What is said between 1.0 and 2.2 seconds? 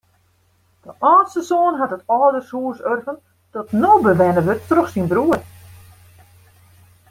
âldste soan hat it